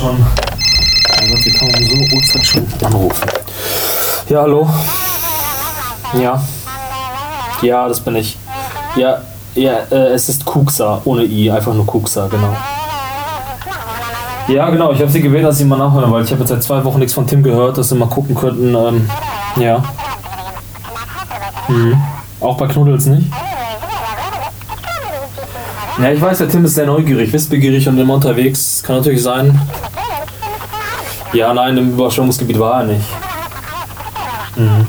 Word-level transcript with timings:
schon. 0.00 0.16
Mein 0.18 1.30
Gott, 1.30 1.44
wie 1.44 1.50
kann 1.50 1.70
man 1.70 1.84
so 1.84 2.16
Uhrzeit 2.16 2.44
schon 2.44 2.66
anrufen? 2.84 3.28
Ja, 4.28 4.42
hallo? 4.42 4.68
Ja. 6.14 6.42
Ja, 7.62 7.88
das 7.88 8.00
bin 8.00 8.16
ich. 8.16 8.38
Ja, 8.96 9.20
ja, 9.54 9.72
äh, 9.90 10.12
es 10.14 10.28
ist 10.28 10.44
Kuxa, 10.44 11.02
ohne 11.04 11.24
I, 11.24 11.50
einfach 11.50 11.74
nur 11.74 11.86
Kuxa, 11.86 12.26
genau. 12.28 12.56
Ja, 14.48 14.70
genau, 14.70 14.92
ich 14.92 15.00
habe 15.00 15.10
sie 15.10 15.20
gebeten, 15.20 15.44
dass 15.44 15.58
sie 15.58 15.64
mal 15.64 15.76
nachhören, 15.76 16.10
weil 16.10 16.24
ich 16.24 16.30
habe 16.30 16.40
jetzt 16.40 16.48
seit 16.48 16.62
zwei 16.62 16.82
Wochen 16.84 16.98
nichts 16.98 17.14
von 17.14 17.26
Tim 17.26 17.42
gehört, 17.42 17.78
dass 17.78 17.90
sie 17.90 17.94
mal 17.94 18.08
gucken 18.08 18.34
könnten, 18.34 18.74
ähm, 18.74 19.10
ja. 19.56 19.84
Mhm. 21.68 22.00
Auch 22.40 22.56
bei 22.56 22.66
Knuddels 22.66 23.06
nicht? 23.06 23.30
Ja, 26.02 26.10
ich 26.12 26.20
weiß, 26.20 26.38
der 26.38 26.48
Tim 26.48 26.64
ist 26.64 26.76
sehr 26.76 26.86
neugierig, 26.86 27.30
wissbegierig 27.30 27.86
und 27.86 27.98
immer 27.98 28.14
unterwegs. 28.14 28.82
Kann 28.82 28.96
natürlich 28.96 29.22
sein. 29.22 29.60
Ja, 31.34 31.52
nein, 31.52 31.76
im 31.76 31.90
Überschwemmungsgebiet 31.90 32.58
war 32.58 32.80
er 32.80 32.86
nicht. 32.86 33.04
Mhm. 34.56 34.86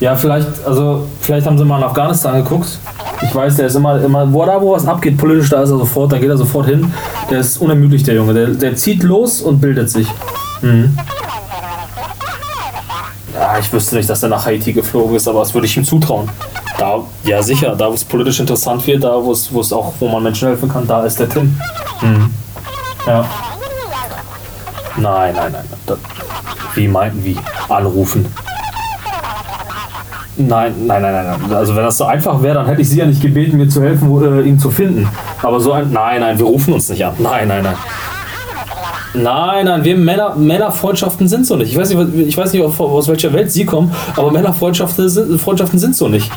Ja, 0.00 0.16
vielleicht, 0.16 0.48
also, 0.64 1.06
vielleicht 1.20 1.46
haben 1.46 1.58
sie 1.58 1.64
mal 1.66 1.76
in 1.76 1.84
Afghanistan 1.84 2.42
geguckt. 2.42 2.78
Ich 3.22 3.34
weiß, 3.34 3.56
der 3.56 3.66
ist 3.66 3.74
immer, 3.74 4.02
immer, 4.02 4.32
wo 4.32 4.46
da 4.46 4.60
wo 4.60 4.72
was 4.72 4.86
abgeht, 4.86 5.18
politisch, 5.18 5.50
da 5.50 5.62
ist 5.62 5.70
er 5.70 5.76
sofort, 5.76 6.12
da 6.12 6.18
geht 6.18 6.30
er 6.30 6.38
sofort 6.38 6.66
hin. 6.66 6.90
Der 7.30 7.40
ist 7.40 7.58
unermüdlich, 7.58 8.02
der 8.02 8.14
Junge. 8.14 8.32
Der, 8.32 8.46
der 8.46 8.74
zieht 8.76 9.02
los 9.02 9.42
und 9.42 9.60
bildet 9.60 9.90
sich. 9.90 10.08
Mhm. 10.62 10.96
Ja, 13.34 13.58
ich 13.58 13.70
wüsste 13.70 13.96
nicht, 13.96 14.08
dass 14.08 14.22
er 14.22 14.30
nach 14.30 14.46
Haiti 14.46 14.72
geflogen 14.72 15.14
ist, 15.16 15.28
aber 15.28 15.40
das 15.40 15.52
würde 15.52 15.66
ich 15.66 15.76
ihm 15.76 15.84
zutrauen. 15.84 16.30
Da, 16.80 17.04
ja 17.24 17.42
sicher, 17.42 17.76
da 17.76 17.90
wo 17.90 17.92
es 17.92 18.02
politisch 18.02 18.40
interessant 18.40 18.86
wird, 18.86 19.04
da 19.04 19.22
wo 19.22 19.32
es, 19.32 19.52
wo 19.52 19.60
es 19.60 19.70
auch, 19.70 19.92
wo 20.00 20.08
man 20.08 20.22
Menschen 20.22 20.48
helfen 20.48 20.66
kann, 20.66 20.86
da 20.86 21.04
ist 21.04 21.20
der 21.20 21.28
Tim. 21.28 21.54
Mhm. 22.00 22.34
Ja. 23.06 23.26
Nein, 24.96 25.34
nein, 25.36 25.52
nein. 25.52 25.64
Das, 25.84 25.98
wie 26.74 26.88
meinten 26.88 27.22
wie? 27.22 27.36
Anrufen. 27.68 28.26
Nein, 30.38 30.74
nein, 30.86 31.02
nein, 31.02 31.12
nein. 31.12 31.52
Also 31.52 31.76
wenn 31.76 31.84
das 31.84 31.98
so 31.98 32.06
einfach 32.06 32.42
wäre, 32.42 32.54
dann 32.54 32.66
hätte 32.66 32.80
ich 32.80 32.88
sie 32.88 32.96
ja 32.96 33.04
nicht 33.04 33.20
gebeten, 33.20 33.58
mir 33.58 33.68
zu 33.68 33.82
helfen, 33.82 34.38
äh, 34.38 34.48
ihn 34.48 34.58
zu 34.58 34.70
finden. 34.70 35.06
Aber 35.42 35.60
so 35.60 35.72
ein. 35.72 35.92
Nein, 35.92 36.20
nein, 36.20 36.38
wir 36.38 36.46
rufen 36.46 36.72
uns 36.72 36.88
nicht 36.88 37.04
an. 37.04 37.14
Nein, 37.18 37.46
nein, 37.46 37.62
nein. 37.62 37.76
Nein, 39.12 39.66
nein, 39.66 39.84
wir 39.84 39.96
Männer, 39.96 40.34
Männerfreundschaften 40.36 41.28
sind 41.28 41.46
so 41.46 41.56
nicht. 41.56 41.72
Ich 41.72 41.76
weiß 41.76 41.92
nicht, 41.92 42.28
ich 42.28 42.36
weiß 42.38 42.54
nicht 42.54 42.62
aus 42.62 43.08
welcher 43.08 43.32
Welt 43.34 43.50
Sie 43.50 43.66
kommen, 43.66 43.92
aber 44.16 44.30
Männerfreundschaften 44.30 45.08
sind, 45.08 45.38
Freundschaften 45.40 45.78
sind 45.78 45.94
so 45.94 46.08
nicht. 46.08 46.30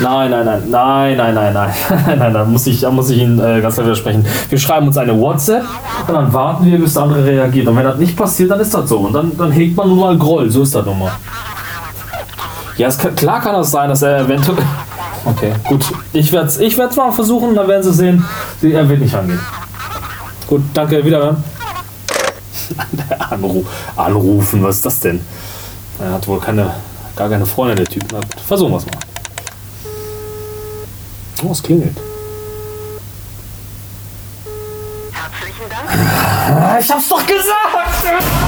Nein, 0.00 0.30
nein, 0.30 0.46
nein, 0.46 0.62
nein, 0.70 1.16
nein, 1.16 1.34
nein, 1.34 1.52
nein, 1.52 1.70
nein, 2.06 2.18
nein, 2.18 2.34
da 2.34 2.44
muss 2.44 2.66
ich, 2.66 2.80
da 2.80 2.90
muss 2.90 3.10
ich 3.10 3.18
Ihnen 3.18 3.38
äh, 3.38 3.60
ganz 3.60 3.74
klar 3.74 3.86
widersprechen. 3.86 4.24
Wir 4.48 4.58
schreiben 4.58 4.86
uns 4.86 4.96
eine 4.96 5.18
WhatsApp 5.18 5.64
und 6.08 6.14
dann 6.14 6.32
warten 6.32 6.64
wir, 6.64 6.78
bis 6.78 6.94
der 6.94 7.02
andere 7.02 7.24
reagiert. 7.24 7.68
Und 7.68 7.76
wenn 7.76 7.84
das 7.84 7.98
nicht 7.98 8.16
passiert, 8.16 8.50
dann 8.50 8.60
ist 8.60 8.72
das 8.72 8.88
so. 8.88 8.98
Und 8.98 9.12
dann, 9.12 9.36
dann 9.36 9.52
hegt 9.52 9.76
man 9.76 9.88
nun 9.88 9.98
mal 9.98 10.16
Groll. 10.16 10.50
So 10.50 10.62
ist 10.62 10.74
das 10.74 10.86
nun 10.86 10.98
mal. 10.98 11.12
Ja, 12.78 12.90
kann, 12.90 13.14
klar 13.14 13.40
kann 13.40 13.54
das 13.54 13.70
sein, 13.70 13.90
dass 13.90 14.02
er 14.02 14.20
eventuell. 14.20 14.58
Okay, 15.22 15.52
gut. 15.68 15.84
Ich 16.14 16.32
werde 16.32 16.46
es 16.46 16.58
ich 16.58 16.78
werd's 16.78 16.96
mal 16.96 17.12
versuchen, 17.12 17.54
dann 17.54 17.68
werden 17.68 17.82
Sie 17.82 17.92
sehen, 17.92 18.24
er 18.62 18.88
wird 18.88 19.00
nicht 19.00 19.14
angehen. 19.14 19.38
Gut, 20.46 20.62
danke, 20.72 21.04
wiederhören. 21.04 21.44
Anru 23.30 23.66
anrufen, 23.96 24.62
was 24.62 24.76
ist 24.76 24.86
das 24.86 25.00
denn? 25.00 25.20
Er 26.00 26.12
hat 26.12 26.26
wohl 26.26 26.40
keine, 26.40 26.70
gar 27.14 27.28
keine 27.28 27.44
Freundin, 27.44 27.76
der 27.76 27.86
Typ. 27.86 28.04
Na 28.12 28.20
versuchen 28.46 28.72
wir 28.72 28.78
es 28.78 28.86
mal. 28.86 29.09
Oh, 31.42 31.52
es 31.52 31.62
klingelt. 31.62 31.96
Herzlichen 35.10 35.70
Dank. 35.70 36.80
Ich 36.80 36.90
hab's 36.90 37.08
doch 37.08 37.26
gesagt! 37.26 38.39